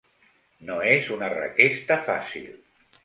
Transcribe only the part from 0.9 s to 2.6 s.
és una requesta fàcil.